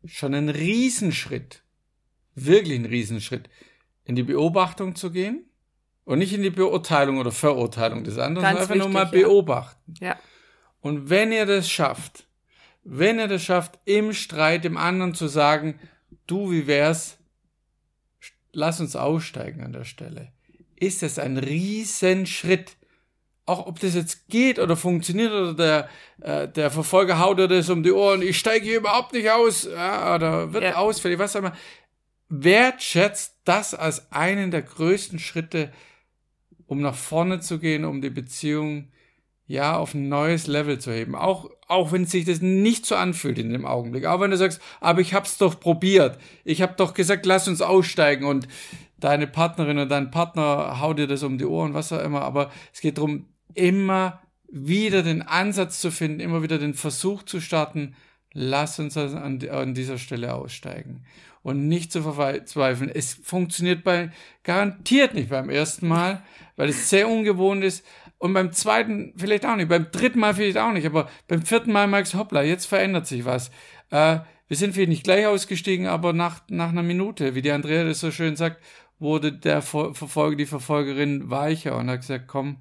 schon 0.06 0.34
ein 0.34 0.48
Riesenschritt, 0.48 1.62
wirklich 2.34 2.78
ein 2.78 2.86
Riesenschritt, 2.86 3.48
in 4.04 4.16
die 4.16 4.22
Beobachtung 4.22 4.96
zu 4.96 5.10
gehen 5.10 5.46
und 6.04 6.18
nicht 6.18 6.32
in 6.32 6.42
die 6.42 6.50
Beurteilung 6.50 7.18
oder 7.18 7.30
Verurteilung 7.30 8.04
des 8.04 8.18
anderen, 8.18 8.44
sondern 8.44 8.56
einfach 8.56 8.74
wichtig, 8.74 8.82
nur 8.82 8.88
mal 8.88 9.06
beobachten. 9.06 9.94
Ja. 10.00 10.18
Und 10.80 11.08
wenn 11.10 11.30
ihr 11.30 11.46
das 11.46 11.70
schafft, 11.70 12.26
wenn 12.84 13.18
ihr 13.18 13.28
das 13.28 13.42
schafft, 13.44 13.78
im 13.84 14.12
Streit 14.12 14.64
dem 14.64 14.76
anderen 14.76 15.14
zu 15.14 15.28
sagen, 15.28 15.78
du, 16.26 16.50
wie 16.50 16.66
wär's, 16.66 17.18
lass 18.52 18.80
uns 18.80 18.96
aussteigen 18.96 19.62
an 19.62 19.72
der 19.72 19.84
Stelle, 19.84 20.32
ist 20.76 21.04
es 21.04 21.20
ein 21.20 21.38
Riesenschritt 21.38 22.76
auch 23.52 23.66
ob 23.66 23.80
das 23.80 23.94
jetzt 23.94 24.28
geht 24.28 24.58
oder 24.58 24.76
funktioniert 24.76 25.32
oder 25.32 25.54
der, 25.54 25.88
äh, 26.20 26.48
der 26.48 26.70
Verfolger 26.70 27.18
haut 27.18 27.38
dir 27.38 27.48
das 27.48 27.68
um 27.68 27.82
die 27.82 27.92
Ohren, 27.92 28.22
ich 28.22 28.38
steige 28.38 28.64
hier 28.64 28.78
überhaupt 28.78 29.12
nicht 29.12 29.30
aus 29.30 29.64
ja, 29.64 30.14
oder 30.14 30.52
wird 30.52 30.64
ja. 30.64 30.76
ausfällig, 30.76 31.18
was 31.18 31.36
auch 31.36 31.40
immer. 31.40 31.56
Wertschätzt 32.28 33.36
das 33.44 33.74
als 33.74 34.10
einen 34.10 34.50
der 34.50 34.62
größten 34.62 35.18
Schritte, 35.18 35.70
um 36.66 36.80
nach 36.80 36.94
vorne 36.94 37.40
zu 37.40 37.58
gehen, 37.58 37.84
um 37.84 38.00
die 38.00 38.10
Beziehung 38.10 38.88
ja 39.46 39.76
auf 39.76 39.92
ein 39.92 40.08
neues 40.08 40.46
Level 40.46 40.78
zu 40.78 40.92
heben. 40.92 41.14
Auch, 41.14 41.50
auch 41.68 41.92
wenn 41.92 42.06
sich 42.06 42.24
das 42.24 42.40
nicht 42.40 42.86
so 42.86 42.94
anfühlt 42.94 43.38
in 43.38 43.52
dem 43.52 43.66
Augenblick. 43.66 44.06
Auch 44.06 44.20
wenn 44.20 44.30
du 44.30 44.36
sagst, 44.38 44.62
aber 44.80 45.00
ich 45.02 45.12
hab's 45.12 45.36
doch 45.36 45.60
probiert. 45.60 46.18
Ich 46.44 46.62
hab 46.62 46.78
doch 46.78 46.94
gesagt, 46.94 47.26
lass 47.26 47.48
uns 47.48 47.60
aussteigen 47.60 48.24
und 48.24 48.48
deine 48.98 49.26
Partnerin 49.26 49.76
oder 49.76 49.86
dein 49.86 50.10
Partner 50.10 50.80
haut 50.80 50.98
dir 50.98 51.06
das 51.06 51.22
um 51.22 51.36
die 51.36 51.44
Ohren, 51.44 51.74
was 51.74 51.92
auch 51.92 52.02
immer. 52.02 52.22
Aber 52.22 52.50
es 52.72 52.80
geht 52.80 52.98
darum, 52.98 53.26
immer 53.54 54.22
wieder 54.48 55.02
den 55.02 55.22
Ansatz 55.22 55.80
zu 55.80 55.90
finden, 55.90 56.20
immer 56.20 56.42
wieder 56.42 56.58
den 56.58 56.74
Versuch 56.74 57.22
zu 57.22 57.40
starten, 57.40 57.94
lass 58.32 58.78
uns 58.78 58.96
an, 58.96 59.46
an 59.48 59.74
dieser 59.74 59.98
Stelle 59.98 60.34
aussteigen. 60.34 61.04
Und 61.42 61.66
nicht 61.66 61.90
zu 61.90 62.02
verzweifeln. 62.02 62.88
Es 62.88 63.14
funktioniert 63.14 63.82
bei, 63.82 64.10
garantiert 64.44 65.14
nicht 65.14 65.30
beim 65.30 65.50
ersten 65.50 65.88
Mal, 65.88 66.22
weil 66.54 66.68
es 66.68 66.88
sehr 66.88 67.08
ungewohnt 67.08 67.64
ist. 67.64 67.84
Und 68.18 68.32
beim 68.32 68.52
zweiten 68.52 69.12
vielleicht 69.16 69.44
auch 69.44 69.56
nicht. 69.56 69.68
Beim 69.68 69.90
dritten 69.90 70.20
Mal 70.20 70.34
vielleicht 70.34 70.58
auch 70.58 70.70
nicht. 70.70 70.86
Aber 70.86 71.08
beim 71.26 71.42
vierten 71.42 71.72
Mal 71.72 71.88
merkst 71.88 72.14
hoppla, 72.14 72.42
jetzt 72.42 72.66
verändert 72.66 73.08
sich 73.08 73.24
was. 73.24 73.50
Äh, 73.90 74.20
wir 74.46 74.56
sind 74.56 74.74
vielleicht 74.74 74.90
nicht 74.90 75.04
gleich 75.04 75.26
ausgestiegen, 75.26 75.86
aber 75.86 76.12
nach, 76.12 76.42
nach 76.48 76.68
einer 76.68 76.82
Minute, 76.84 77.34
wie 77.34 77.42
die 77.42 77.50
Andrea 77.50 77.84
das 77.84 78.00
so 78.00 78.12
schön 78.12 78.36
sagt, 78.36 78.62
wurde 79.00 79.32
der 79.32 79.62
Verfolger, 79.62 80.36
die 80.36 80.46
Verfolgerin 80.46 81.30
weicher 81.30 81.76
und 81.76 81.90
hat 81.90 82.02
gesagt, 82.02 82.28
komm, 82.28 82.58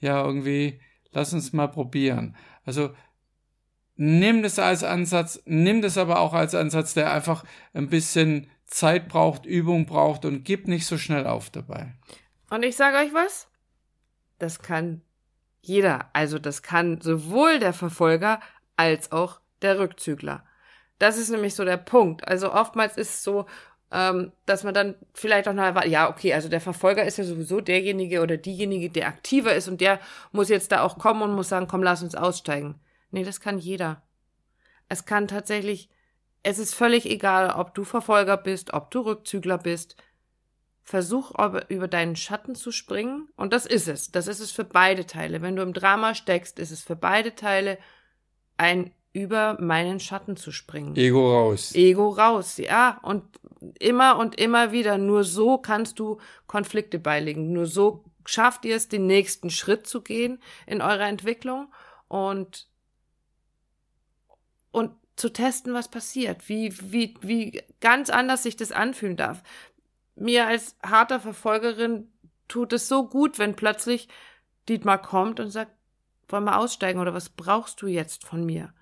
ja, 0.00 0.24
irgendwie, 0.24 0.80
lass 1.12 1.32
uns 1.32 1.52
mal 1.52 1.68
probieren. 1.68 2.36
Also 2.64 2.90
nimm 3.96 4.42
das 4.42 4.58
als 4.58 4.82
Ansatz, 4.82 5.42
nimm 5.44 5.82
das 5.82 5.98
aber 5.98 6.20
auch 6.20 6.32
als 6.32 6.54
Ansatz, 6.54 6.94
der 6.94 7.12
einfach 7.12 7.44
ein 7.74 7.88
bisschen 7.88 8.50
Zeit 8.66 9.08
braucht, 9.08 9.46
Übung 9.46 9.86
braucht 9.86 10.24
und 10.24 10.44
gib 10.44 10.68
nicht 10.68 10.86
so 10.86 10.96
schnell 10.96 11.26
auf 11.26 11.50
dabei. 11.50 11.94
Und 12.50 12.64
ich 12.64 12.76
sage 12.76 12.96
euch 12.96 13.12
was, 13.12 13.48
das 14.38 14.60
kann 14.60 15.02
jeder. 15.60 16.10
Also 16.12 16.38
das 16.38 16.62
kann 16.62 17.00
sowohl 17.00 17.58
der 17.58 17.72
Verfolger 17.72 18.40
als 18.76 19.12
auch 19.12 19.40
der 19.60 19.78
Rückzügler. 19.78 20.44
Das 20.98 21.18
ist 21.18 21.30
nämlich 21.30 21.54
so 21.54 21.64
der 21.64 21.76
Punkt. 21.76 22.26
Also 22.26 22.52
oftmals 22.52 22.96
ist 22.96 23.10
es 23.10 23.22
so, 23.22 23.46
ähm, 23.92 24.32
dass 24.46 24.62
man 24.62 24.74
dann 24.74 24.94
vielleicht 25.14 25.48
auch 25.48 25.52
noch, 25.52 25.84
ja, 25.84 26.08
okay, 26.08 26.32
also 26.32 26.48
der 26.48 26.60
Verfolger 26.60 27.04
ist 27.04 27.18
ja 27.18 27.24
sowieso 27.24 27.60
derjenige 27.60 28.22
oder 28.22 28.36
diejenige, 28.36 28.90
der 28.90 29.08
aktiver 29.08 29.54
ist 29.54 29.68
und 29.68 29.80
der 29.80 29.98
muss 30.32 30.48
jetzt 30.48 30.72
da 30.72 30.82
auch 30.82 30.98
kommen 30.98 31.22
und 31.22 31.34
muss 31.34 31.48
sagen, 31.48 31.66
komm, 31.68 31.82
lass 31.82 32.02
uns 32.02 32.14
aussteigen. 32.14 32.76
Nee, 33.10 33.24
das 33.24 33.40
kann 33.40 33.58
jeder. 33.58 34.02
Es 34.88 35.04
kann 35.04 35.26
tatsächlich, 35.26 35.88
es 36.42 36.58
ist 36.58 36.74
völlig 36.74 37.06
egal, 37.06 37.50
ob 37.50 37.74
du 37.74 37.84
Verfolger 37.84 38.36
bist, 38.36 38.72
ob 38.72 38.90
du 38.90 39.00
Rückzügler 39.00 39.58
bist. 39.58 39.96
Versuch 40.82 41.32
über 41.68 41.86
deinen 41.86 42.16
Schatten 42.16 42.54
zu 42.54 42.72
springen. 42.72 43.28
Und 43.36 43.52
das 43.52 43.66
ist 43.66 43.86
es. 43.86 44.10
Das 44.10 44.26
ist 44.26 44.40
es 44.40 44.50
für 44.50 44.64
beide 44.64 45.06
Teile. 45.06 45.42
Wenn 45.42 45.54
du 45.54 45.62
im 45.62 45.72
Drama 45.72 46.14
steckst, 46.14 46.58
ist 46.58 46.72
es 46.72 46.82
für 46.82 46.96
beide 46.96 47.34
Teile 47.34 47.78
ein 48.56 48.92
über 49.12 49.56
meinen 49.60 50.00
Schatten 50.00 50.36
zu 50.36 50.52
springen. 50.52 50.96
Ego 50.96 51.32
raus. 51.32 51.74
Ego 51.74 52.10
raus, 52.10 52.56
ja. 52.56 52.98
Und 53.02 53.24
immer 53.78 54.16
und 54.16 54.40
immer 54.40 54.72
wieder, 54.72 54.98
nur 54.98 55.24
so 55.24 55.58
kannst 55.58 55.98
du 55.98 56.18
Konflikte 56.46 56.98
beilegen. 56.98 57.52
Nur 57.52 57.66
so 57.66 58.04
schafft 58.24 58.64
ihr 58.64 58.76
es, 58.76 58.88
den 58.88 59.06
nächsten 59.06 59.50
Schritt 59.50 59.86
zu 59.86 60.02
gehen 60.02 60.40
in 60.66 60.82
eurer 60.82 61.08
Entwicklung 61.08 61.72
und, 62.08 62.68
und 64.70 64.92
zu 65.16 65.30
testen, 65.32 65.74
was 65.74 65.88
passiert, 65.88 66.48
wie, 66.48 66.74
wie, 66.92 67.14
wie 67.20 67.62
ganz 67.80 68.10
anders 68.10 68.42
sich 68.42 68.56
das 68.56 68.72
anfühlen 68.72 69.16
darf. 69.16 69.42
Mir 70.16 70.46
als 70.46 70.76
harter 70.82 71.20
Verfolgerin 71.20 72.10
tut 72.48 72.72
es 72.72 72.88
so 72.88 73.06
gut, 73.06 73.38
wenn 73.38 73.56
plötzlich 73.56 74.08
Dietmar 74.68 75.00
kommt 75.00 75.40
und 75.40 75.50
sagt, 75.50 75.72
wollen 76.28 76.44
wir 76.44 76.58
aussteigen 76.58 77.00
oder 77.00 77.14
was 77.14 77.28
brauchst 77.28 77.82
du 77.82 77.86
jetzt 77.86 78.24
von 78.24 78.44
mir? 78.44 78.72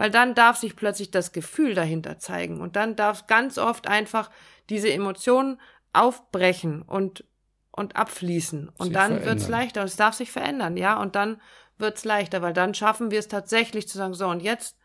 Weil 0.00 0.10
dann 0.10 0.34
darf 0.34 0.56
sich 0.56 0.76
plötzlich 0.76 1.10
das 1.10 1.30
Gefühl 1.30 1.74
dahinter 1.74 2.18
zeigen 2.18 2.62
und 2.62 2.74
dann 2.74 2.96
darf 2.96 3.26
ganz 3.26 3.58
oft 3.58 3.86
einfach 3.86 4.30
diese 4.70 4.90
Emotionen 4.90 5.60
aufbrechen 5.92 6.80
und, 6.80 7.24
und 7.70 7.96
abfließen. 7.96 8.70
Und 8.78 8.86
sich 8.86 8.94
dann 8.94 9.22
wird 9.26 9.36
es 9.36 9.48
leichter. 9.48 9.84
Es 9.84 9.96
darf 9.96 10.14
sich 10.14 10.32
verändern, 10.32 10.78
ja. 10.78 10.98
Und 10.98 11.16
dann 11.16 11.38
wird 11.76 11.98
es 11.98 12.06
leichter, 12.06 12.40
weil 12.40 12.54
dann 12.54 12.72
schaffen 12.72 13.10
wir 13.10 13.18
es 13.18 13.28
tatsächlich 13.28 13.88
zu 13.88 13.98
sagen, 13.98 14.14
so, 14.14 14.26
und 14.26 14.40
jetzt 14.40 14.78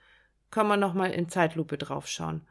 können 0.52 0.68
wir 0.68 0.76
nochmal 0.76 1.12
in 1.12 1.30
Zeitlupe 1.30 1.78
draufschauen. 1.78 2.46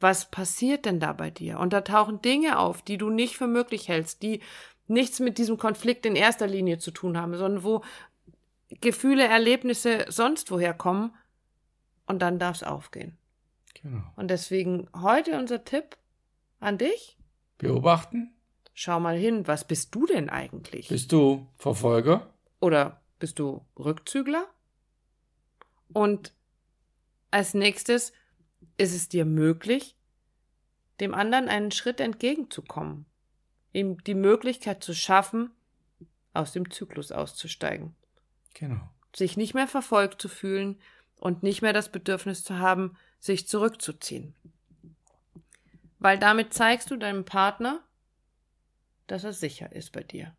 Was 0.00 0.28
passiert 0.28 0.86
denn 0.86 0.98
da 0.98 1.12
bei 1.12 1.30
dir? 1.30 1.60
Und 1.60 1.72
da 1.72 1.82
tauchen 1.82 2.20
Dinge 2.20 2.58
auf, 2.58 2.82
die 2.82 2.98
du 2.98 3.10
nicht 3.10 3.36
für 3.36 3.46
möglich 3.46 3.86
hältst, 3.86 4.24
die 4.24 4.42
nichts 4.88 5.20
mit 5.20 5.38
diesem 5.38 5.56
Konflikt 5.56 6.04
in 6.04 6.16
erster 6.16 6.48
Linie 6.48 6.78
zu 6.78 6.90
tun 6.90 7.16
haben, 7.16 7.36
sondern 7.36 7.62
wo 7.62 7.84
Gefühle, 8.80 9.28
Erlebnisse 9.28 10.06
sonst 10.08 10.50
woher 10.50 10.74
kommen, 10.74 11.14
und 12.08 12.20
dann 12.20 12.38
darf 12.38 12.56
es 12.56 12.62
aufgehen. 12.62 13.16
Genau. 13.74 14.02
Und 14.16 14.28
deswegen 14.28 14.88
heute 14.96 15.38
unser 15.38 15.64
Tipp 15.64 15.96
an 16.58 16.78
dich. 16.78 17.16
Beobachten. 17.58 18.34
Schau 18.74 18.98
mal 19.00 19.16
hin, 19.16 19.46
was 19.46 19.66
bist 19.66 19.94
du 19.94 20.06
denn 20.06 20.30
eigentlich? 20.30 20.88
Bist 20.88 21.12
du 21.12 21.48
Verfolger? 21.56 22.32
Oder 22.60 23.00
bist 23.18 23.38
du 23.38 23.64
Rückzügler? 23.78 24.46
Und 25.92 26.32
als 27.30 27.54
nächstes 27.54 28.12
ist 28.76 28.94
es 28.94 29.08
dir 29.08 29.24
möglich, 29.24 29.96
dem 31.00 31.14
anderen 31.14 31.48
einen 31.48 31.70
Schritt 31.70 32.00
entgegenzukommen, 32.00 33.06
ihm 33.72 34.02
die 34.04 34.14
Möglichkeit 34.14 34.82
zu 34.82 34.94
schaffen, 34.94 35.50
aus 36.32 36.52
dem 36.52 36.70
Zyklus 36.70 37.12
auszusteigen. 37.12 37.94
Genau. 38.54 38.80
Sich 39.14 39.36
nicht 39.36 39.54
mehr 39.54 39.68
verfolgt 39.68 40.20
zu 40.20 40.28
fühlen, 40.28 40.80
und 41.18 41.42
nicht 41.42 41.62
mehr 41.62 41.72
das 41.72 41.90
Bedürfnis 41.90 42.44
zu 42.44 42.58
haben, 42.58 42.96
sich 43.18 43.48
zurückzuziehen. 43.48 44.34
Weil 45.98 46.18
damit 46.18 46.54
zeigst 46.54 46.90
du 46.90 46.96
deinem 46.96 47.24
Partner, 47.24 47.82
dass 49.06 49.24
er 49.24 49.32
sicher 49.32 49.72
ist 49.72 49.92
bei 49.92 50.02
dir. 50.02 50.34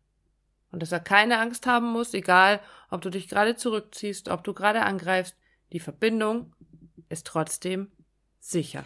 Und 0.72 0.82
dass 0.82 0.92
er 0.92 1.00
keine 1.00 1.38
Angst 1.38 1.66
haben 1.66 1.90
muss, 1.92 2.14
egal 2.14 2.60
ob 2.90 3.02
du 3.02 3.10
dich 3.10 3.28
gerade 3.28 3.56
zurückziehst, 3.56 4.28
ob 4.28 4.44
du 4.44 4.54
gerade 4.54 4.82
angreifst, 4.82 5.36
die 5.72 5.80
Verbindung 5.80 6.54
ist 7.08 7.26
trotzdem 7.26 7.90
sicher. 8.38 8.84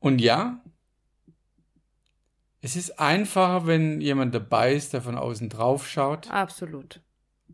Und 0.00 0.20
ja, 0.20 0.62
es 2.62 2.74
ist 2.74 2.98
einfacher, 2.98 3.66
wenn 3.66 4.00
jemand 4.00 4.34
dabei 4.34 4.74
ist, 4.74 4.92
der 4.92 5.02
von 5.02 5.16
außen 5.16 5.48
drauf 5.50 5.88
schaut. 5.88 6.30
Absolut 6.30 7.00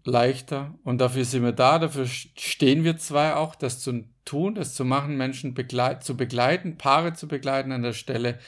leichter. 0.06 0.74
Und 0.84 0.98
dafür 1.00 1.24
sind 1.24 1.42
wir 1.42 1.52
da, 1.52 1.78
dafür 1.78 2.06
stehen 2.06 2.84
wir 2.84 2.96
zwei 2.96 3.34
auch, 3.34 3.54
das 3.54 3.80
zu 3.80 4.04
tun, 4.24 4.54
das 4.54 4.74
zu 4.74 4.84
machen, 4.84 5.16
Menschen 5.16 5.54
begleit 5.54 6.04
zu 6.04 6.16
begleiten, 6.16 6.78
Paare 6.78 7.12
zu 7.12 7.28
begleiten 7.28 7.72
an 7.72 7.82
der 7.82 7.92
Stelle, 7.92 8.38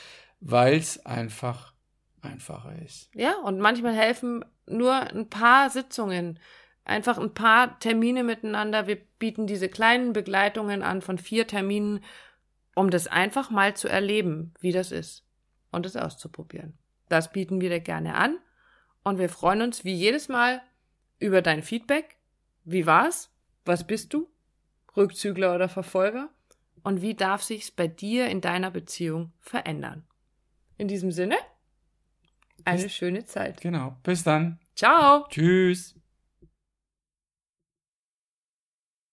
weil 0.41 0.77
es 0.77 1.05
einfach 1.05 1.73
einfacher 2.23 2.75
ist. 2.85 3.11
Ja, 3.15 3.37
und 3.45 3.59
manchmal 3.59 3.95
helfen 3.95 4.45
nur 4.67 4.95
ein 4.95 5.29
paar 5.29 5.71
Sitzungen, 5.71 6.39
einfach 6.85 7.19
ein 7.19 7.35
paar 7.35 7.79
Termine 7.79 8.25
miteinander. 8.25 8.87
Wir 8.87 8.97
bieten 9.19 9.47
diese 9.47 9.69
kleinen 9.69 10.13
Begleitungen 10.13 10.83
an 10.83 11.03
von 11.03 11.19
vier 11.19 11.47
Terminen, 11.47 12.05
um 12.75 12.91
das 12.91 13.07
einfach 13.07 13.51
mal 13.51 13.75
zu 13.75 13.89
erleben, 13.89 14.55
wie 14.61 14.73
das 14.73 14.93
ist 14.93 15.25
und 15.71 15.87
es 15.87 15.97
auszuprobieren. 15.97 16.79
Das 17.09 17.33
bieten 17.33 17.61
wir 17.61 17.71
dir 17.71 17.81
gerne 17.81 18.15
an 18.15 18.39
und 19.03 19.19
wir 19.19 19.29
freuen 19.29 19.63
uns 19.63 19.85
wie 19.85 19.95
jedes 19.95 20.29
Mal, 20.29 20.61
über 21.19 21.43
dein 21.43 21.63
Feedback. 21.63 22.17
Wie 22.65 22.87
war's? 22.87 23.31
Was 23.65 23.87
bist 23.87 24.13
du? 24.15 24.29
Rückzügler 24.97 25.55
oder 25.55 25.69
Verfolger? 25.69 26.31
Und 26.83 27.03
wie 27.03 27.15
darf 27.15 27.43
sich's 27.43 27.71
bei 27.71 27.87
dir 27.87 28.29
in 28.29 28.41
deiner 28.41 28.71
Beziehung 28.71 29.33
verändern? 29.41 30.05
In 30.77 30.89
diesem 30.89 31.11
Sinne, 31.11 31.37
eine 32.65 32.83
bis, 32.83 32.93
schöne 32.93 33.25
Zeit. 33.25 33.61
Genau. 33.61 33.97
Bis 34.03 34.25
dann. 34.25 34.59
Ciao. 34.75 35.27
Tschüss. 35.29 35.98